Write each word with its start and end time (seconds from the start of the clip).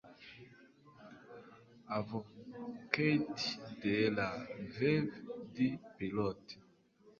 avocat 1.97 3.35
de 3.81 3.95
la 4.17 4.29
veuve 4.75 5.17
du 5.55 5.67
pilote 5.97 6.55